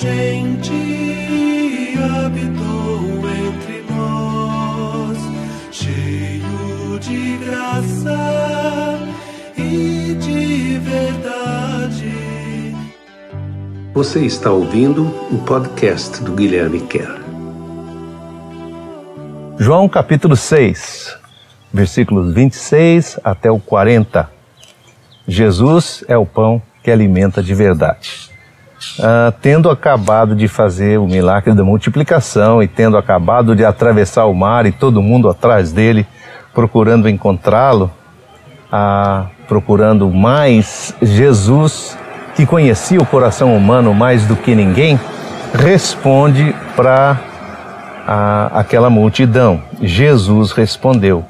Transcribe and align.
gente 0.00 0.72
habitou 2.24 3.28
entre 3.28 3.84
nós, 3.90 5.18
cheio 5.72 6.98
de 7.00 7.36
graça 7.38 9.00
e 9.56 10.16
de 10.20 10.78
verdade. 10.78 12.12
Você 13.92 14.24
está 14.24 14.52
ouvindo 14.52 15.02
o 15.32 15.38
podcast 15.44 16.22
do 16.22 16.32
Guilherme 16.32 16.80
Kerr. 16.82 17.18
João 19.58 19.88
capítulo 19.88 20.36
6, 20.36 21.18
versículos 21.72 22.32
26 22.32 23.18
até 23.24 23.50
o 23.50 23.58
40. 23.58 24.30
Jesus 25.26 26.04
é 26.06 26.16
o 26.16 26.24
pão 26.24 26.62
que 26.84 26.90
alimenta 26.92 27.42
de 27.42 27.52
verdade. 27.52 28.37
Uh, 28.98 29.32
tendo 29.42 29.68
acabado 29.70 30.36
de 30.36 30.46
fazer 30.46 30.98
o 30.98 31.06
milagre 31.06 31.52
da 31.52 31.64
multiplicação 31.64 32.62
e 32.62 32.68
tendo 32.68 32.96
acabado 32.96 33.56
de 33.56 33.64
atravessar 33.64 34.26
o 34.26 34.34
mar 34.34 34.66
e 34.66 34.72
todo 34.72 35.02
mundo 35.02 35.28
atrás 35.28 35.72
dele, 35.72 36.06
procurando 36.54 37.08
encontrá-lo, 37.08 37.90
uh, 38.72 39.26
procurando 39.48 40.08
mais 40.10 40.94
Jesus, 41.02 41.98
que 42.36 42.46
conhecia 42.46 43.00
o 43.00 43.06
coração 43.06 43.56
humano 43.56 43.92
mais 43.92 44.24
do 44.26 44.36
que 44.36 44.54
ninguém, 44.54 44.98
responde 45.52 46.54
para 46.76 47.18
aquela 48.54 48.88
multidão. 48.88 49.62
Jesus 49.82 50.52
respondeu: 50.52 51.24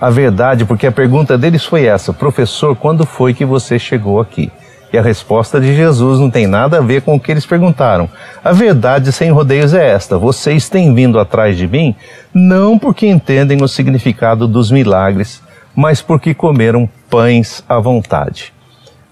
A 0.00 0.10
verdade, 0.10 0.64
porque 0.64 0.86
a 0.86 0.92
pergunta 0.92 1.36
deles 1.36 1.64
foi 1.64 1.84
essa: 1.84 2.12
Professor, 2.12 2.76
quando 2.76 3.06
foi 3.06 3.34
que 3.34 3.44
você 3.44 3.78
chegou 3.78 4.20
aqui? 4.20 4.52
E 4.92 4.98
a 4.98 5.02
resposta 5.02 5.58
de 5.58 5.74
Jesus 5.74 6.20
não 6.20 6.30
tem 6.30 6.46
nada 6.46 6.78
a 6.78 6.82
ver 6.82 7.00
com 7.00 7.14
o 7.14 7.20
que 7.20 7.30
eles 7.30 7.46
perguntaram. 7.46 8.10
A 8.44 8.52
verdade 8.52 9.10
sem 9.10 9.30
rodeios 9.30 9.72
é 9.72 9.88
esta: 9.88 10.18
vocês 10.18 10.68
têm 10.68 10.94
vindo 10.94 11.18
atrás 11.18 11.56
de 11.56 11.66
mim 11.66 11.96
não 12.34 12.78
porque 12.78 13.06
entendem 13.06 13.62
o 13.62 13.68
significado 13.68 14.46
dos 14.46 14.70
milagres, 14.70 15.42
mas 15.74 16.02
porque 16.02 16.34
comeram 16.34 16.88
pães 17.08 17.64
à 17.68 17.78
vontade. 17.78 18.52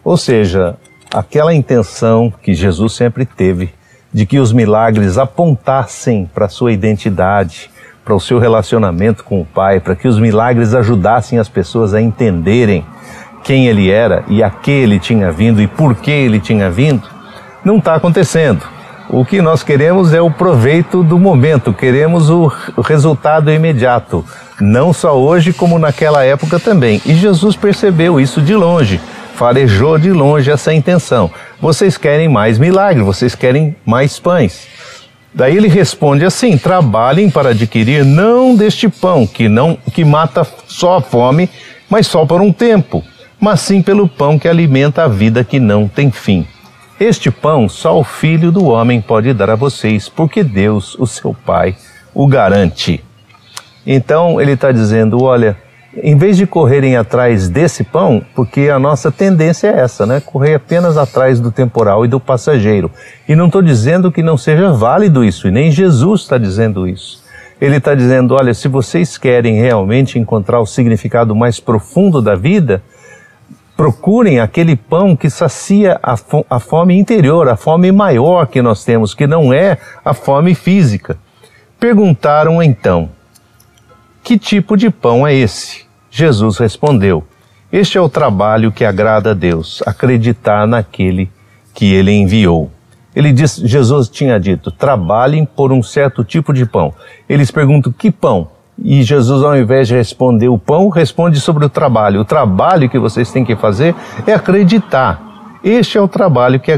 Ou 0.05 0.17
seja, 0.17 0.77
aquela 1.13 1.55
intenção 1.55 2.33
que 2.43 2.53
Jesus 2.55 2.93
sempre 2.93 3.25
teve 3.25 3.73
de 4.13 4.27
que 4.27 4.39
os 4.39 4.53
milagres 4.53 5.17
apontassem 5.17 6.29
para 6.35 6.49
sua 6.49 6.73
identidade, 6.73 7.71
para 8.05 8.15
o 8.15 8.21
seu 8.21 8.39
relacionamento 8.39 9.23
com 9.23 9.41
o 9.41 9.45
Pai, 9.45 9.81
para 9.81 9.95
que 9.95 10.09
os 10.09 10.19
milagres 10.19 10.75
ajudassem 10.75 11.39
as 11.39 11.49
pessoas 11.49 11.95
a 11.95 12.01
entenderem 12.01 12.85
quem 13.43 13.67
ele 13.67 13.91
era 13.91 14.25
e 14.29 14.43
a 14.43 14.51
que 14.51 14.71
ele 14.71 14.99
tinha 14.99 15.31
vindo 15.31 15.61
e 15.61 15.67
por 15.67 15.95
que 15.95 16.11
ele 16.11 16.41
tinha 16.41 16.71
vindo, 16.71 17.03
não 17.65 17.79
está 17.79 17.95
acontecendo. 17.95 18.63
O 19.09 19.25
que 19.25 19.43
nós 19.43 19.63
queremos 19.63 20.15
é 20.15 20.21
o 20.21 20.31
proveito 20.31 21.03
do 21.03 21.19
momento, 21.19 21.73
queremos 21.73 22.31
o 22.31 22.51
resultado 22.81 23.51
imediato, 23.51 24.25
não 24.61 24.93
só 24.93 25.19
hoje, 25.19 25.53
como 25.53 25.81
naquela 25.81 26.25
época 26.25 26.61
também. 26.61 27.03
E 27.05 27.15
Jesus 27.15 27.57
percebeu 27.57 28.21
isso 28.21 28.41
de 28.41 28.55
longe, 28.55 29.01
farejou 29.35 29.99
de 29.99 30.13
longe 30.13 30.49
essa 30.49 30.73
intenção. 30.73 31.29
Vocês 31.61 31.97
querem 31.97 32.29
mais 32.29 32.57
milagre, 32.57 33.03
vocês 33.03 33.35
querem 33.35 33.75
mais 33.85 34.21
pães. 34.21 34.69
Daí 35.35 35.57
ele 35.57 35.69
responde 35.69 36.25
assim: 36.25 36.57
trabalhem 36.57 37.31
para 37.31 37.51
adquirir 37.51 38.05
não 38.05 38.55
deste 38.55 38.89
pão 38.89 39.27
que 39.27 39.49
não 39.49 39.77
que 39.93 40.05
mata 40.05 40.47
só 40.69 40.99
a 40.99 41.01
fome, 41.01 41.51
mas 41.89 42.07
só 42.07 42.25
por 42.25 42.41
um 42.41 42.53
tempo 42.53 43.03
mas 43.41 43.61
sim 43.61 43.83
pelo 43.83 44.07
pão 44.07 44.39
que 44.39 44.47
alimenta 44.47 45.05
a 45.05 45.09
vida 45.09 45.43
que 45.43 45.59
não 45.59 45.89
tem 45.89 46.11
fim. 46.11 46.47
Este 46.99 47.31
pão 47.31 47.69
só 47.69 47.99
o 47.99 48.05
Filho 48.05 48.53
do 48.53 48.67
Homem 48.67 49.01
pode 49.01 49.33
dar 49.33 49.49
a 49.49 49.55
vocês, 49.55 50.09
porque 50.09 50.45
Deus, 50.45 50.95
o 50.99 51.07
seu 51.07 51.35
Pai, 51.35 51.75
o 52.15 52.27
garante. 52.27 53.03
Então 53.87 54.39
ele 54.39 54.53
está 54.53 54.71
dizendo: 54.71 55.23
olha, 55.23 55.57
em 55.97 56.17
vez 56.17 56.37
de 56.37 56.47
correrem 56.47 56.97
atrás 56.97 57.49
desse 57.49 57.83
pão, 57.83 58.23
porque 58.35 58.69
a 58.69 58.79
nossa 58.79 59.11
tendência 59.11 59.69
é 59.69 59.81
essa, 59.81 60.05
né? 60.05 60.21
Correr 60.21 60.55
apenas 60.55 60.99
atrás 60.99 61.41
do 61.41 61.51
temporal 61.51 62.05
e 62.05 62.09
do 62.09 62.21
passageiro. 62.21 62.91
E 63.27 63.35
não 63.35 63.47
estou 63.47 63.63
dizendo 63.63 64.13
que 64.13 64.23
não 64.23 64.37
seja 64.37 64.71
válido 64.71 65.25
isso, 65.25 65.49
e 65.49 65.51
nem 65.51 65.71
Jesus 65.71 66.21
está 66.21 66.37
dizendo 66.37 66.87
isso. 66.87 67.25
Ele 67.61 67.77
está 67.77 67.95
dizendo: 67.95 68.35
olha, 68.35 68.53
se 68.53 68.69
vocês 68.69 69.17
querem 69.17 69.61
realmente 69.61 70.19
encontrar 70.19 70.61
o 70.61 70.67
significado 70.67 71.35
mais 71.35 71.59
profundo 71.59 72.21
da 72.21 72.35
vida, 72.35 72.83
Procurem 73.81 74.41
aquele 74.41 74.77
pão 74.77 75.17
que 75.17 75.31
sacia 75.31 75.99
a, 76.03 76.15
a 76.51 76.61
fome 76.61 76.99
interior, 76.99 77.49
a 77.49 77.57
fome 77.57 77.91
maior 77.91 78.47
que 78.47 78.61
nós 78.61 78.85
temos, 78.85 79.15
que 79.15 79.27
não 79.27 79.55
é 79.55 79.79
a 80.05 80.13
fome 80.13 80.55
física. 80.55 81.17
Perguntaram 81.79 82.63
então: 82.63 83.09
Que 84.23 84.39
tipo 84.39 84.77
de 84.77 84.91
pão 84.91 85.27
é 85.27 85.33
esse? 85.33 85.87
Jesus 86.11 86.59
respondeu: 86.59 87.25
Este 87.73 87.97
é 87.97 88.01
o 88.03 88.09
trabalho 88.11 88.71
que 88.71 88.85
agrada 88.85 89.31
a 89.31 89.35
Deus, 89.35 89.83
acreditar 89.87 90.67
naquele 90.67 91.31
que 91.73 91.91
ele 91.91 92.13
enviou. 92.13 92.71
Ele 93.17 93.33
diz, 93.33 93.57
Jesus 93.57 94.11
tinha 94.11 94.39
dito: 94.39 94.71
trabalhem 94.71 95.47
por 95.47 95.73
um 95.73 95.83
certo 95.83 96.23
tipo 96.23 96.53
de 96.53 96.67
pão. 96.67 96.93
Eles 97.27 97.51
perguntam: 97.51 97.91
que 97.91 98.11
pão? 98.11 98.51
E 98.83 99.03
Jesus, 99.03 99.43
ao 99.43 99.57
invés 99.57 99.89
de 99.89 99.95
responder 99.95 100.49
o 100.49 100.59
pão, 100.59 100.89
responde 100.89 101.39
sobre 101.41 101.65
o 101.65 101.69
trabalho. 101.69 102.21
O 102.21 102.25
trabalho 102.25 102.89
que 102.89 102.99
vocês 102.99 103.31
têm 103.31 103.45
que 103.45 103.55
fazer 103.55 103.95
é 104.27 104.33
acreditar. 104.33 105.21
Este 105.63 105.99
é 105.99 106.01
o 106.01 106.09
trabalho 106.09 106.59
que, 106.59 106.73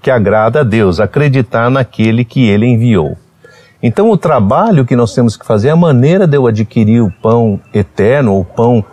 que 0.00 0.10
agrada 0.10 0.60
a 0.60 0.64
Deus, 0.64 0.98
acreditar 0.98 1.70
naquele 1.70 2.24
que 2.24 2.48
ele 2.48 2.66
enviou. 2.66 3.16
Então, 3.82 4.10
o 4.10 4.16
trabalho 4.16 4.86
que 4.86 4.96
nós 4.96 5.14
temos 5.14 5.36
que 5.36 5.44
fazer, 5.44 5.68
a 5.68 5.76
maneira 5.76 6.26
de 6.26 6.36
eu 6.36 6.46
adquirir 6.46 7.02
o 7.02 7.10
pão 7.10 7.60
eterno, 7.74 8.38
o 8.38 8.44
pão 8.44 8.84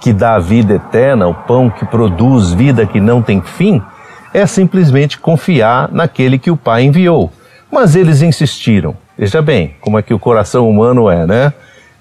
que 0.00 0.12
dá 0.12 0.34
a 0.34 0.38
vida 0.38 0.74
eterna, 0.74 1.28
o 1.28 1.34
pão 1.34 1.70
que 1.70 1.84
produz 1.84 2.52
vida 2.52 2.86
que 2.86 3.00
não 3.00 3.20
tem 3.22 3.42
fim, 3.42 3.82
é 4.32 4.46
simplesmente 4.46 5.18
confiar 5.18 5.90
naquele 5.92 6.38
que 6.38 6.50
o 6.50 6.56
Pai 6.56 6.84
enviou. 6.84 7.30
Mas 7.70 7.94
eles 7.94 8.22
insistiram. 8.22 8.96
Veja 9.16 9.42
bem 9.42 9.74
como 9.80 9.98
é 9.98 10.02
que 10.02 10.14
o 10.14 10.18
coração 10.18 10.68
humano 10.68 11.10
é, 11.10 11.26
né? 11.26 11.52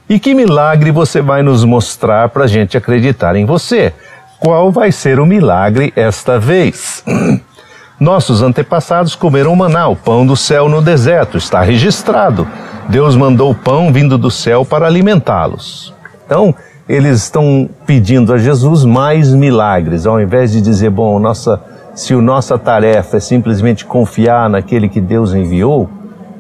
E 0.10 0.20
que 0.20 0.34
milagre 0.34 0.90
você 0.90 1.22
vai 1.22 1.44
nos 1.44 1.66
mostrar 1.66 2.30
para 2.30 2.46
a 2.46 2.48
gente 2.48 2.78
acreditar 2.78 3.36
em 3.36 3.46
você? 3.46 3.94
Qual 4.40 4.72
vai 4.72 4.90
ser 4.90 5.20
o 5.20 5.26
milagre 5.26 5.92
esta 5.98 6.40
vez? 6.40 7.04
Nossos 8.00 8.42
antepassados 8.42 9.16
comeram 9.16 9.54
maná, 9.54 9.88
o 9.90 9.98
pão 9.98 10.26
do 10.26 10.38
céu 10.38 10.70
no 10.70 10.82
deserto, 10.82 11.38
está 11.38 11.62
registrado. 11.62 12.48
Deus 12.88 13.18
mandou 13.18 13.52
o 13.52 13.56
pão 13.56 13.92
vindo 13.92 14.18
do 14.18 14.32
céu 14.32 14.64
para 14.64 14.86
alimentá-los. 14.86 15.94
Então, 16.26 16.56
eles 16.88 17.24
estão 17.24 17.70
pedindo 17.86 18.32
a 18.32 18.38
Jesus 18.38 18.86
mais 18.86 19.34
milagres, 19.34 20.06
ao 20.06 20.22
invés 20.22 20.54
de 20.54 20.62
dizer, 20.62 20.90
bom, 20.90 21.20
nossa, 21.20 21.60
se 21.94 22.14
a 22.14 22.22
nossa 22.22 22.58
tarefa 22.58 23.18
é 23.18 23.20
simplesmente 23.20 23.84
confiar 23.84 24.50
naquele 24.50 24.88
que 24.88 25.02
Deus 25.02 25.34
enviou, 25.34 25.90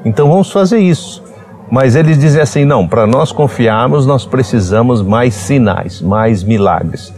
então 0.05 0.29
vamos 0.29 0.51
fazer 0.51 0.77
isso. 0.77 1.26
Mas 1.71 1.95
eles 1.95 2.17
dizem 2.17 2.41
assim: 2.41 2.65
não, 2.65 2.87
para 2.87 3.05
nós 3.05 3.31
confiarmos, 3.31 4.05
nós 4.05 4.25
precisamos 4.25 5.01
mais 5.01 5.33
sinais, 5.33 6.01
mais 6.01 6.43
milagres. 6.43 7.13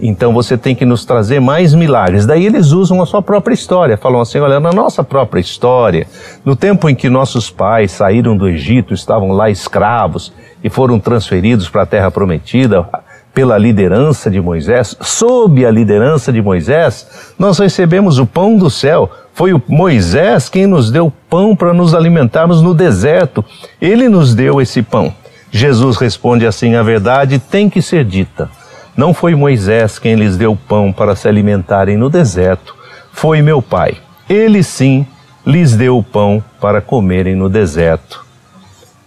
Então 0.00 0.32
você 0.32 0.58
tem 0.58 0.74
que 0.74 0.84
nos 0.84 1.04
trazer 1.04 1.40
mais 1.40 1.74
milagres. 1.74 2.26
Daí 2.26 2.44
eles 2.44 2.72
usam 2.72 3.00
a 3.00 3.06
sua 3.06 3.22
própria 3.22 3.54
história. 3.54 3.96
Falam 3.96 4.20
assim: 4.20 4.40
olha, 4.40 4.58
na 4.58 4.72
nossa 4.72 5.04
própria 5.04 5.40
história, 5.40 6.06
no 6.44 6.56
tempo 6.56 6.88
em 6.88 6.94
que 6.94 7.08
nossos 7.08 7.50
pais 7.50 7.92
saíram 7.92 8.36
do 8.36 8.48
Egito, 8.48 8.92
estavam 8.92 9.30
lá 9.30 9.48
escravos 9.48 10.32
e 10.64 10.68
foram 10.68 10.98
transferidos 10.98 11.68
para 11.68 11.82
a 11.82 11.86
terra 11.86 12.10
prometida 12.10 12.86
pela 13.34 13.56
liderança 13.56 14.30
de 14.30 14.40
Moisés, 14.40 14.96
sob 15.00 15.64
a 15.64 15.70
liderança 15.70 16.32
de 16.32 16.42
Moisés, 16.42 17.32
nós 17.38 17.58
recebemos 17.58 18.18
o 18.18 18.26
pão 18.26 18.56
do 18.56 18.68
céu 18.68 19.10
foi 19.34 19.54
o 19.54 19.62
Moisés 19.66 20.48
quem 20.48 20.66
nos 20.66 20.90
deu 20.90 21.12
pão 21.30 21.56
para 21.56 21.72
nos 21.72 21.94
alimentarmos 21.94 22.60
no 22.60 22.74
deserto. 22.74 23.44
Ele 23.80 24.08
nos 24.08 24.34
deu 24.34 24.60
esse 24.60 24.82
pão. 24.82 25.12
Jesus 25.50 25.96
responde 25.96 26.46
assim: 26.46 26.74
a 26.74 26.82
verdade 26.82 27.38
tem 27.38 27.68
que 27.68 27.80
ser 27.80 28.04
dita. 28.04 28.50
Não 28.96 29.14
foi 29.14 29.34
Moisés 29.34 29.98
quem 29.98 30.14
lhes 30.14 30.36
deu 30.36 30.56
pão 30.68 30.92
para 30.92 31.16
se 31.16 31.26
alimentarem 31.26 31.96
no 31.96 32.10
deserto, 32.10 32.74
foi 33.10 33.40
meu 33.40 33.62
Pai. 33.62 33.96
Ele 34.28 34.62
sim 34.62 35.06
lhes 35.46 35.74
deu 35.74 35.96
o 35.96 36.02
pão 36.02 36.44
para 36.60 36.80
comerem 36.82 37.34
no 37.34 37.48
deserto. 37.48 38.24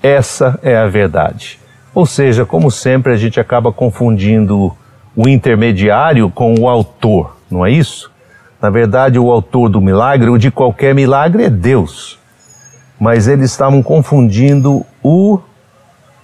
Essa 0.01 0.59
é 0.63 0.75
a 0.75 0.87
verdade. 0.87 1.59
Ou 1.95 2.05
seja, 2.05 2.45
como 2.45 2.69
sempre, 2.69 3.13
a 3.13 3.15
gente 3.15 3.39
acaba 3.39 3.71
confundindo 3.71 4.75
o 5.15 5.29
intermediário 5.29 6.29
com 6.29 6.53
o 6.59 6.67
autor, 6.67 7.37
não 7.49 7.65
é 7.65 7.71
isso? 7.71 8.11
Na 8.61 8.69
verdade, 8.69 9.17
o 9.17 9.31
autor 9.31 9.69
do 9.69 9.79
milagre, 9.79 10.29
ou 10.29 10.37
de 10.37 10.51
qualquer 10.51 10.93
milagre, 10.93 11.45
é 11.45 11.49
Deus. 11.49 12.19
Mas 12.99 13.29
eles 13.29 13.49
estavam 13.49 13.81
confundindo 13.81 14.85
o, 15.01 15.39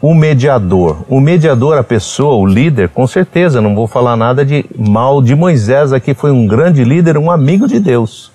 o 0.02 0.14
mediador. 0.14 1.06
O 1.08 1.22
mediador, 1.22 1.78
a 1.78 1.84
pessoa, 1.84 2.36
o 2.36 2.46
líder, 2.46 2.90
com 2.90 3.08
certeza, 3.08 3.62
não 3.62 3.74
vou 3.74 3.88
falar 3.88 4.18
nada 4.18 4.44
de 4.44 4.66
mal 4.78 5.22
de 5.22 5.36
Moisés 5.36 5.94
aqui, 5.94 6.14
foi 6.14 6.32
um 6.32 6.46
grande 6.46 6.84
líder, 6.84 7.18
um 7.18 7.32
amigo 7.32 7.66
de 7.66 7.80
Deus. 7.80 8.30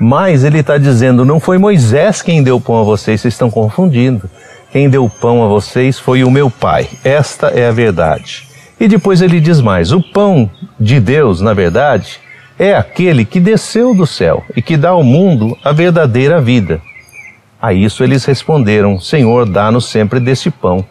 Mas 0.00 0.42
ele 0.42 0.60
está 0.60 0.78
dizendo: 0.78 1.22
não 1.22 1.38
foi 1.38 1.58
Moisés 1.58 2.22
quem 2.22 2.42
deu 2.42 2.58
pão 2.58 2.80
a 2.80 2.84
vocês, 2.84 3.20
vocês 3.20 3.34
estão 3.34 3.50
confundindo. 3.50 4.30
Quem 4.70 4.88
deu 4.88 5.08
pão 5.08 5.44
a 5.44 5.48
vocês 5.48 5.98
foi 5.98 6.24
o 6.24 6.30
meu 6.30 6.50
Pai. 6.50 6.88
Esta 7.04 7.48
é 7.48 7.68
a 7.68 7.72
verdade. 7.72 8.46
E 8.78 8.88
depois 8.88 9.22
ele 9.22 9.40
diz 9.40 9.60
mais: 9.60 9.92
o 9.92 10.00
pão 10.00 10.50
de 10.78 11.00
Deus, 11.00 11.40
na 11.40 11.54
verdade, 11.54 12.20
é 12.58 12.74
aquele 12.74 13.24
que 13.24 13.40
desceu 13.40 13.94
do 13.94 14.06
céu 14.06 14.42
e 14.54 14.62
que 14.62 14.76
dá 14.76 14.90
ao 14.90 15.02
mundo 15.02 15.56
a 15.64 15.72
verdadeira 15.72 16.40
vida. 16.40 16.80
A 17.60 17.72
isso 17.72 18.02
eles 18.02 18.24
responderam: 18.24 19.00
Senhor, 19.00 19.48
dá-nos 19.48 19.86
sempre 19.86 20.20
desse 20.20 20.50
pão. 20.50 20.84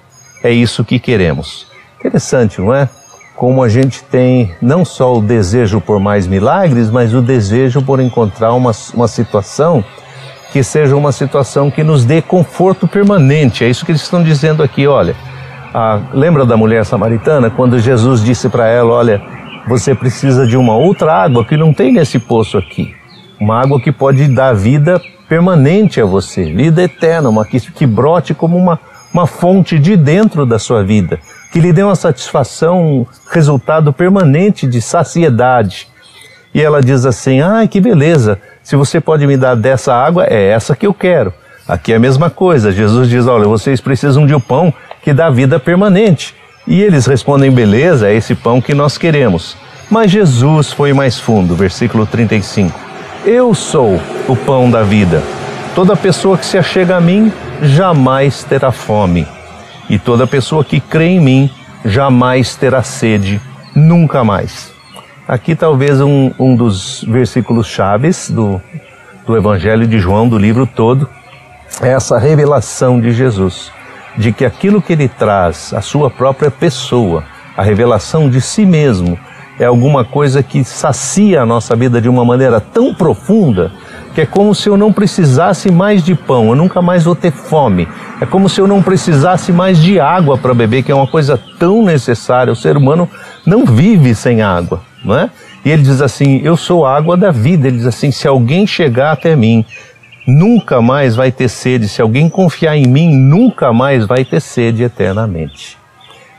É 0.44 0.52
isso 0.52 0.86
que 0.86 1.00
queremos. 1.00 1.68
Interessante, 2.00 2.62
não 2.62 2.74
é? 2.74 2.88
Como 3.36 3.62
a 3.62 3.68
gente 3.68 4.04
tem 4.04 4.52
não 4.62 4.86
só 4.86 5.18
o 5.18 5.22
desejo 5.22 5.82
por 5.82 6.00
mais 6.00 6.26
milagres, 6.26 6.90
mas 6.90 7.14
o 7.14 7.22
desejo 7.22 7.82
por 7.82 8.00
encontrar 8.00 8.54
uma, 8.54 8.72
uma 8.94 9.08
situação 9.08 9.84
que 10.56 10.64
seja 10.64 10.96
uma 10.96 11.12
situação 11.12 11.70
que 11.70 11.84
nos 11.84 12.06
dê 12.06 12.22
conforto 12.22 12.88
permanente. 12.88 13.66
É 13.66 13.68
isso 13.68 13.86
que 13.86 13.92
eles 13.92 14.02
estão 14.02 14.24
dizendo 14.24 14.64
aqui, 14.64 14.88
olha. 14.88 15.14
A, 15.74 16.00
lembra 16.14 16.46
da 16.46 16.56
mulher 16.56 16.86
samaritana 16.86 17.50
quando 17.50 17.78
Jesus 17.78 18.24
disse 18.24 18.48
para 18.48 18.66
ela, 18.66 18.90
olha, 18.94 19.22
você 19.68 19.94
precisa 19.94 20.48
de 20.48 20.56
uma 20.56 20.74
outra 20.74 21.12
água 21.14 21.44
que 21.44 21.58
não 21.58 21.74
tem 21.74 21.92
nesse 21.92 22.18
poço 22.20 22.58
aqui. 22.58 22.96
Uma 23.38 23.62
água 23.62 23.82
que 23.82 23.92
pode 23.92 24.30
dar 24.30 24.54
vida 24.54 25.02
permanente 25.28 26.00
a 26.00 26.06
você, 26.06 26.46
vida 26.46 26.82
eterna, 26.82 27.28
uma 27.28 27.44
que, 27.44 27.60
que 27.60 27.86
brote 27.86 28.34
como 28.34 28.56
uma, 28.56 28.80
uma 29.14 29.28
fonte 29.28 29.78
de 29.78 29.98
dentro 29.98 30.46
da 30.46 30.58
sua 30.58 30.86
vida, 30.86 31.20
que 31.52 31.60
lhe 31.60 31.74
dê 31.74 31.84
uma 31.84 31.98
satisfação, 31.98 33.06
resultado 33.30 33.92
permanente 33.92 34.66
de 34.66 34.82
saciedade. 34.82 35.90
E 36.54 36.62
ela 36.62 36.82
diz 36.82 37.06
assim: 37.06 37.42
ai, 37.42 37.68
que 37.68 37.82
beleza, 37.82 38.40
se 38.66 38.76
você 38.76 39.00
pode 39.00 39.28
me 39.28 39.38
dar 39.38 39.56
dessa 39.56 39.94
água, 39.94 40.26
é 40.28 40.48
essa 40.48 40.76
que 40.76 40.88
eu 40.88 40.94
quero. 40.94 41.32
Aqui 41.68 41.94
é 41.94 41.98
a 41.98 42.00
mesma 42.00 42.32
coisa. 42.32 42.72
Jesus 42.72 43.08
diz: 43.08 43.28
olha, 43.28 43.48
vocês 43.48 43.80
precisam 43.80 44.26
de 44.26 44.34
um 44.34 44.40
pão 44.40 44.74
que 45.04 45.14
dá 45.14 45.30
vida 45.30 45.60
permanente. 45.60 46.34
E 46.66 46.82
eles 46.82 47.06
respondem: 47.06 47.52
beleza, 47.52 48.10
é 48.10 48.16
esse 48.16 48.34
pão 48.34 48.60
que 48.60 48.74
nós 48.74 48.98
queremos. 48.98 49.56
Mas 49.88 50.10
Jesus 50.10 50.74
foi 50.74 50.94
mais 50.94 51.20
fundo, 51.20 51.54
versículo 51.54 52.08
35. 52.08 52.78
Eu 53.24 53.54
sou 53.54 54.02
o 54.28 54.36
pão 54.36 54.72
da 54.72 54.82
vida. 54.82 55.22
Toda 55.76 55.96
pessoa 55.96 56.36
que 56.36 56.46
se 56.46 56.58
achega 56.58 56.98
a 56.98 57.02
mim 57.02 57.32
jamais 57.62 58.44
terá 58.44 58.72
fome, 58.72 59.28
e 59.88 60.00
toda 60.00 60.26
pessoa 60.26 60.66
que 60.66 60.80
crê 60.80 61.10
em 61.10 61.20
mim 61.20 61.52
jamais 61.86 62.56
terá 62.56 62.82
sede, 62.82 63.40
nunca 63.76 64.24
mais. 64.24 64.75
Aqui 65.28 65.56
talvez 65.56 66.00
um, 66.02 66.32
um 66.38 66.56
dos 66.56 67.04
versículos 67.08 67.66
chaves 67.66 68.30
do, 68.30 68.62
do 69.26 69.36
Evangelho 69.36 69.88
de 69.88 69.98
João, 69.98 70.30
do 70.30 70.38
livro 70.38 70.68
todo, 70.68 71.10
é 71.82 71.90
essa 71.90 72.20
revelação 72.20 73.02
de 73.02 73.12
Jesus, 73.12 73.72
de 74.16 74.32
que 74.32 74.46
aquilo 74.46 74.82
que 74.82 74.94
ele 74.94 75.08
traz, 75.08 75.74
a 75.74 75.82
sua 75.82 76.12
própria 76.12 76.52
pessoa, 76.52 77.24
a 77.58 77.64
revelação 77.64 78.30
de 78.30 78.40
si 78.40 78.68
mesmo, 78.68 79.18
é 79.60 79.66
alguma 79.66 80.06
coisa 80.06 80.44
que 80.44 80.64
sacia 80.64 81.42
a 81.42 81.46
nossa 81.46 81.76
vida 81.76 82.00
de 82.00 82.08
uma 82.08 82.24
maneira 82.24 82.60
tão 82.60 82.94
profunda 82.94 83.72
que 84.14 84.22
é 84.22 84.26
como 84.26 84.56
se 84.56 84.70
eu 84.70 84.78
não 84.78 84.94
precisasse 84.94 85.72
mais 85.72 86.04
de 86.04 86.16
pão, 86.16 86.50
eu 86.50 86.56
nunca 86.56 86.82
mais 86.82 87.04
vou 87.04 87.16
ter 87.16 87.32
fome. 87.32 87.86
É 88.22 88.26
como 88.26 88.48
se 88.48 88.62
eu 88.62 88.68
não 88.68 88.82
precisasse 88.82 89.52
mais 89.52 89.78
de 89.78 90.00
água 90.00 90.38
para 90.38 90.54
beber, 90.54 90.84
que 90.84 90.92
é 90.92 90.96
uma 90.96 91.06
coisa 91.06 91.38
tão 91.60 91.84
necessária. 91.84 92.54
O 92.54 92.56
ser 92.56 92.78
humano 92.78 93.10
não 93.46 93.66
vive 93.66 94.16
sem 94.16 94.42
água, 94.42 94.82
não 95.06 95.18
é? 95.18 95.30
E 95.64 95.72
ele 95.72 95.84
diz 95.84 96.02
assim: 96.02 96.42
Eu 96.44 96.58
sou 96.58 96.86
a 96.86 96.96
água 96.96 97.16
da 97.16 97.32
vida. 97.32 97.68
Ele 97.68 97.78
diz 97.78 97.86
assim: 97.86 98.12
Se 98.12 98.28
alguém 98.28 98.68
chegar 98.68 99.12
até 99.12 99.36
mim, 99.36 99.66
nunca 100.28 100.82
mais 100.82 101.16
vai 101.16 101.32
ter 101.32 101.50
sede. 101.50 101.88
Se 101.88 102.02
alguém 102.02 102.30
confiar 102.30 102.76
em 102.76 102.88
mim, 102.88 103.16
nunca 103.16 103.72
mais 103.72 104.06
vai 104.06 104.26
ter 104.26 104.42
sede 104.42 104.84
eternamente. 104.84 105.78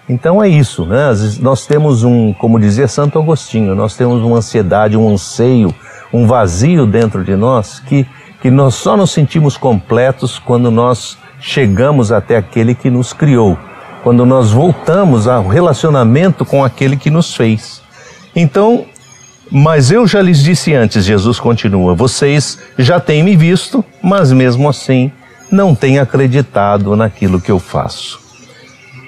Então 0.09 0.43
é 0.43 0.49
isso, 0.49 0.87
né? 0.87 1.13
Nós 1.41 1.67
temos 1.67 2.05
um, 2.05 2.33
como 2.33 2.61
dizia 2.61 2.87
Santo 2.87 3.19
Agostinho, 3.19 3.75
nós 3.75 3.97
temos 3.97 4.23
uma 4.23 4.37
ansiedade, 4.37 4.97
um 4.97 5.09
anseio, 5.13 5.75
um 6.13 6.27
vazio 6.27 6.87
dentro 6.87 7.25
de 7.25 7.35
nós 7.35 7.81
que, 7.81 8.07
que 8.41 8.49
nós 8.49 8.75
só 8.75 8.97
nos 8.97 9.11
sentimos 9.11 9.57
completos 9.57 10.39
quando 10.39 10.71
nós 10.71 11.19
chegamos 11.41 12.13
até 12.13 12.37
aquele 12.37 12.73
que 12.73 12.89
nos 12.89 13.13
criou, 13.13 13.59
quando 14.05 14.25
nós 14.25 14.53
voltamos 14.53 15.27
ao 15.27 15.49
relacionamento 15.49 16.45
com 16.45 16.65
aquele 16.65 16.97
que 16.97 17.11
nos 17.11 17.35
fez. 17.35 17.83
Então, 18.37 18.85
mas 19.51 19.91
eu 19.91 20.07
já 20.07 20.21
lhes 20.21 20.43
disse 20.43 20.75
antes, 20.75 21.07
Jesus 21.07 21.41
continua, 21.41 21.95
vocês 21.95 22.59
já 22.79 23.01
têm 23.01 23.23
me 23.23 23.35
visto, 23.35 23.83
mas 24.03 24.31
mesmo 24.31 24.69
assim 24.69 25.11
não 25.51 25.75
têm 25.75 25.99
acreditado 25.99 26.95
naquilo 26.95 27.41
que 27.41 27.51
eu 27.51 27.59
faço. 27.59 28.21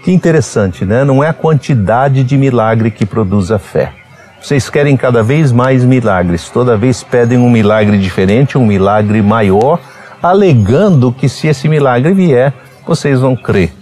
Que 0.03 0.13
interessante, 0.13 0.87
né? 0.87 1.05
Não 1.05 1.23
é 1.23 1.29
a 1.29 1.35
quantidade 1.35 2.25
de 2.25 2.39
milagre 2.39 2.91
que 2.91 3.05
produz 3.05 3.51
a 3.51 3.59
fé. 3.59 3.93
Vocês 4.41 4.71
querem 4.71 4.97
cada 4.97 5.23
vez 5.23 5.53
mais 5.53 5.85
milagres, 5.85 6.49
toda 6.49 6.77
vez 6.77 7.03
pedem 7.03 7.37
um 7.37 7.51
milagre 7.51 7.99
diferente, 7.99 8.57
um 8.57 8.65
milagre 8.65 9.21
maior, 9.21 9.81
alegando 10.23 11.13
que 11.13 11.29
se 11.29 11.49
esse 11.49 11.69
milagre 11.69 12.15
vier, 12.15 12.55
vocês 12.87 13.21
vão 13.21 13.37
crer. 13.37 13.73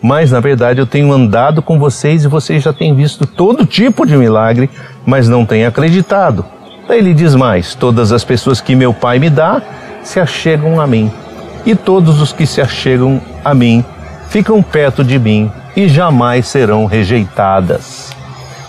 Mas 0.00 0.30
na 0.30 0.40
verdade 0.40 0.80
eu 0.80 0.86
tenho 0.86 1.12
andado 1.12 1.60
com 1.60 1.78
vocês 1.78 2.24
e 2.24 2.28
vocês 2.28 2.62
já 2.62 2.72
têm 2.72 2.94
visto 2.94 3.26
todo 3.26 3.66
tipo 3.66 4.06
de 4.06 4.16
milagre, 4.16 4.70
mas 5.04 5.28
não 5.28 5.44
têm 5.44 5.66
acreditado. 5.66 6.44
Daí 6.86 6.98
ele 6.98 7.14
diz 7.14 7.34
mais: 7.34 7.74
Todas 7.74 8.12
as 8.12 8.24
pessoas 8.24 8.60
que 8.60 8.74
meu 8.74 8.94
Pai 8.94 9.18
me 9.18 9.28
dá 9.28 9.60
se 10.02 10.20
achegam 10.20 10.80
a 10.80 10.86
mim, 10.86 11.10
e 11.66 11.74
todos 11.74 12.20
os 12.20 12.32
que 12.32 12.46
se 12.46 12.60
achegam 12.60 13.20
a 13.44 13.52
mim 13.52 13.84
ficam 14.28 14.62
perto 14.62 15.02
de 15.02 15.18
mim 15.18 15.50
e 15.76 15.88
jamais 15.88 16.46
serão 16.46 16.86
rejeitadas. 16.86 18.10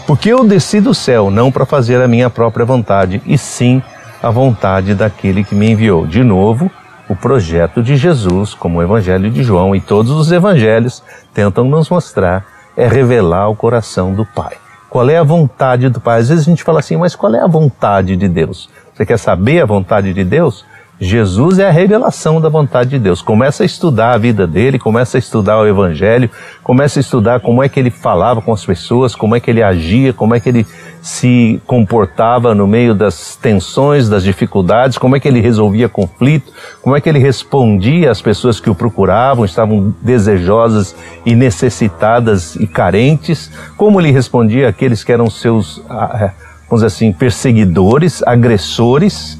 Porque 0.05 0.29
eu 0.29 0.43
desci 0.43 0.81
do 0.81 0.93
céu 0.93 1.29
não 1.29 1.51
para 1.51 1.65
fazer 1.65 2.01
a 2.01 2.07
minha 2.07 2.29
própria 2.29 2.65
vontade, 2.65 3.21
e 3.25 3.37
sim 3.37 3.81
a 4.21 4.29
vontade 4.29 4.95
daquele 4.95 5.43
que 5.43 5.55
me 5.55 5.71
enviou. 5.71 6.07
De 6.07 6.23
novo, 6.23 6.69
o 7.09 7.15
projeto 7.15 7.81
de 7.81 7.97
Jesus, 7.97 8.53
como 8.53 8.77
o 8.77 8.83
Evangelho 8.83 9.31
de 9.31 9.41
João 9.41 9.75
e 9.75 9.81
todos 9.81 10.11
os 10.11 10.31
evangelhos 10.31 11.01
tentam 11.33 11.65
nos 11.65 11.89
mostrar, 11.89 12.45
é 12.77 12.88
revelar 12.88 13.50
o 13.50 13.56
coração 13.56 14.13
do 14.13 14.23
Pai. 14.23 14.56
Qual 14.89 15.09
é 15.09 15.17
a 15.17 15.23
vontade 15.23 15.89
do 15.89 16.00
Pai? 16.00 16.19
Às 16.19 16.29
vezes 16.29 16.47
a 16.47 16.50
gente 16.51 16.63
fala 16.63 16.79
assim, 16.79 16.97
mas 16.97 17.15
qual 17.15 17.33
é 17.33 17.39
a 17.39 17.47
vontade 17.47 18.15
de 18.15 18.27
Deus? 18.27 18.69
Você 18.94 19.07
quer 19.07 19.17
saber 19.17 19.61
a 19.61 19.65
vontade 19.65 20.13
de 20.13 20.23
Deus? 20.23 20.63
Jesus 21.01 21.57
é 21.59 21.67
a 21.67 21.71
revelação 21.71 22.42
da 22.42 22.49
vontade 22.49 22.92
de 22.92 22.99
Deus. 22.99 23.21
Começa 23.21 23.63
a 23.63 23.66
estudar 23.66 24.11
a 24.11 24.18
vida 24.18 24.45
dele, 24.45 24.78
começa 24.78 25.18
a 25.18 25.19
estudar 25.19 25.57
o 25.57 25.66
Evangelho, 25.66 26.30
começa 26.61 26.99
a 26.99 27.01
estudar 27.01 27.39
como 27.39 27.63
é 27.63 27.69
que 27.69 27.80
ele 27.80 27.89
falava 27.89 28.42
com 28.42 28.51
as 28.51 28.66
pessoas, 28.66 29.16
como 29.16 29.35
é 29.35 29.39
que 29.39 29.49
ele 29.49 29.63
agia, 29.63 30.11
como 30.11 30.35
é 30.35 30.39
que 30.39 30.49
ele 30.49 30.68
se 31.01 31.61
comportava 31.65 32.53
no 32.53 32.68
meio 32.68 32.94
das 32.94 33.35
tensões, 33.35 34.09
das 34.09 34.23
dificuldades, 34.23 34.97
como 34.97 35.15
é 35.15 35.19
que 35.19 35.27
ele 35.27 35.39
resolvia 35.39 35.87
conflito, 35.87 36.51
como 36.81 36.95
é 36.95 37.01
que 37.01 37.07
ele 37.07 37.19
respondia 37.19 38.11
às 38.11 38.21
pessoas 38.21 38.59
que 38.59 38.69
o 38.69 38.75
procuravam, 38.75 39.45
estavam 39.45 39.94
desejosas 40.01 40.95
e 41.25 41.35
necessitadas 41.35 42.56
e 42.56 42.68
carentes, 42.68 43.51
como 43.77 43.99
ele 43.99 44.11
respondia 44.11 44.69
àqueles 44.69 45.03
que 45.03 45.11
eram 45.11 45.29
seus, 45.29 45.81
ah, 45.89 46.18
é, 46.21 46.31
vamos 46.69 46.83
dizer 46.83 46.87
assim, 46.87 47.13
perseguidores, 47.13 48.21
agressores 48.23 49.39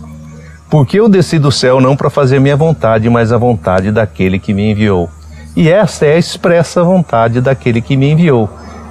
porque 0.70 1.00
eu 1.00 1.10
desci 1.10 1.40
do 1.40 1.52
céu 1.52 1.82
não 1.82 1.98
para 1.98 2.12
fazer 2.12 2.40
minha 2.40 2.56
vontade, 2.56 3.10
mas 3.10 3.32
a 3.32 3.38
vontade 3.38 3.92
daquele 3.92 4.38
que 4.38 4.54
me 4.54 4.70
enviou. 4.70 5.10
E 5.56 5.68
esta 5.68 6.06
é 6.06 6.14
a 6.14 6.20
expressa 6.20 6.84
vontade 6.84 7.42
daquele 7.42 7.82
que 7.82 7.98
me 7.98 8.12
enviou. 8.12 8.48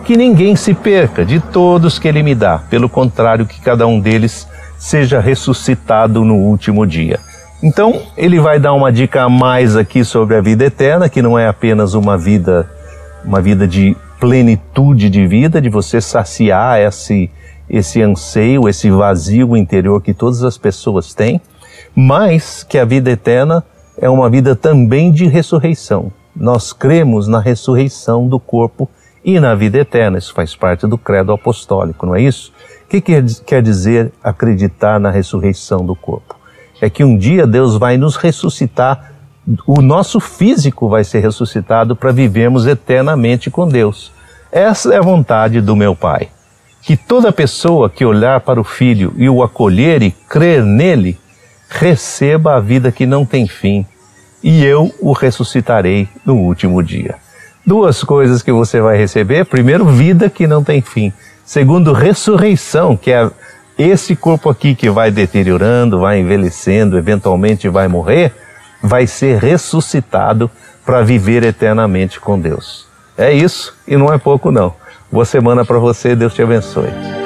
Que 0.09 0.17
ninguém 0.17 0.57
se 0.57 0.73
perca 0.73 1.23
de 1.23 1.39
todos 1.39 1.99
que 1.99 2.09
ele 2.09 2.23
me 2.23 2.35
dá, 2.35 2.61
pelo 2.71 2.89
contrário, 2.89 3.45
que 3.45 3.61
cada 3.61 3.87
um 3.87 4.01
deles 4.01 4.49
seja 4.79 5.21
ressuscitado 5.21 6.25
no 6.25 6.35
último 6.35 6.87
dia. 6.87 7.21
Então, 7.63 8.01
ele 8.17 8.41
vai 8.41 8.59
dar 8.59 8.73
uma 8.73 8.91
dica 8.91 9.25
a 9.25 9.29
mais 9.29 9.77
aqui 9.77 10.03
sobre 10.03 10.35
a 10.35 10.41
vida 10.41 10.65
eterna, 10.65 11.11
que 11.11 11.21
não 11.21 11.39
é 11.39 11.47
apenas 11.47 11.93
uma 11.93 12.17
vida, 12.17 12.67
uma 13.23 13.39
vida 13.43 13.69
de 13.69 13.95
plenitude 14.19 15.11
de 15.11 15.27
vida, 15.27 15.61
de 15.61 15.69
você 15.69 16.01
saciar 16.01 16.81
esse, 16.81 17.31
esse 17.69 18.01
anseio, 18.01 18.67
esse 18.67 18.91
vazio 18.91 19.55
interior 19.55 20.01
que 20.01 20.15
todas 20.15 20.43
as 20.43 20.57
pessoas 20.57 21.13
têm, 21.13 21.39
mas 21.95 22.63
que 22.63 22.79
a 22.79 22.85
vida 22.87 23.11
eterna 23.11 23.63
é 24.01 24.09
uma 24.09 24.31
vida 24.31 24.57
também 24.57 25.13
de 25.13 25.27
ressurreição. 25.27 26.11
Nós 26.35 26.73
cremos 26.73 27.29
na 27.29 27.41
ressurreição 27.41 28.27
do 28.27 28.41
corpo 28.41 28.89
e 29.25 29.39
na 29.41 29.55
vida 29.55 29.79
eterna. 29.79 30.19
Isso 30.19 30.33
faz 30.33 30.55
parte 30.55 30.87
do 30.87 30.97
credo 30.97 31.33
apostólico, 31.33 32.07
não 32.07 32.15
é 32.15 32.23
isso? 32.23 32.53
O 32.85 32.89
que 32.89 33.01
quer 33.01 33.63
dizer 33.63 34.13
acreditar 34.23 34.99
na 34.99 35.11
ressurreição 35.11 35.85
do 35.85 35.95
corpo? 35.95 36.37
É 36.81 36.89
que 36.89 37.05
um 37.05 37.17
dia 37.17 37.47
Deus 37.47 37.77
vai 37.77 37.97
nos 37.97 38.17
ressuscitar, 38.17 39.13
o 39.67 39.83
nosso 39.83 40.21
físico 40.21 40.89
vai 40.89 41.05
ser 41.05 41.21
ressuscitado 41.21 41.97
para 41.97 42.13
vivermos 42.13 42.67
eternamente 42.67 43.51
com 43.51 43.67
Deus. 43.67 44.13
Essa 44.51 44.95
é 44.95 44.99
a 44.99 45.03
vontade 45.03 45.61
do 45.61 45.77
meu 45.77 45.95
Pai. 45.95 46.29
Que 46.83 46.97
toda 46.97 47.33
pessoa 47.33 47.91
que 47.91 48.05
olhar 48.05 48.41
para 48.41 48.61
o 48.61 48.65
Filho 48.65 49.13
e 49.17 49.29
o 49.29 49.43
acolher 49.43 50.03
e 50.03 50.11
crer 50.11 50.65
nele 50.65 51.19
receba 51.69 52.55
a 52.55 52.61
vida 52.61 52.91
que 52.91 53.05
não 53.05 53.27
tem 53.27 53.47
fim, 53.47 53.85
e 54.43 54.65
eu 54.65 54.95
o 55.01 55.13
ressuscitarei 55.13 56.09
no 56.25 56.37
último 56.37 56.83
dia. 56.83 57.17
Duas 57.69 58.03
coisas 58.03 58.41
que 58.41 58.51
você 58.51 58.81
vai 58.81 58.97
receber: 58.97 59.45
primeiro, 59.45 59.85
vida 59.85 60.31
que 60.31 60.47
não 60.47 60.65
tem 60.65 60.81
fim. 60.81 61.13
Segundo, 61.45 61.93
ressurreição, 61.93 62.97
que 62.97 63.13
é 63.13 63.31
esse 63.79 64.17
corpo 64.17 64.49
aqui 64.49 64.75
que 64.75 64.89
vai 64.89 65.11
deteriorando, 65.11 66.01
vai 66.01 66.19
envelhecendo, 66.19 66.97
eventualmente 66.97 67.69
vai 67.69 67.87
morrer, 67.87 68.33
vai 68.83 69.07
ser 69.07 69.37
ressuscitado 69.37 70.51
para 70.83 71.03
viver 71.03 71.45
eternamente 71.45 72.19
com 72.19 72.41
Deus. 72.41 72.87
É 73.19 73.35
isso 73.35 73.77
e 73.87 73.99
não 73.99 74.11
é 74.11 74.17
pouco 74.17 74.51
não. 74.51 74.73
Boa 75.13 75.27
semana 75.27 75.63
para 75.63 75.79
você, 75.79 76.17
Deus 76.17 76.33
te 76.33 76.43
abençoe. 76.43 77.18